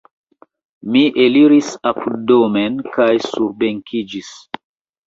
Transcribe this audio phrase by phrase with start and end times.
[0.95, 4.35] Mi eliris apuddomen kaj surbenkiĝis.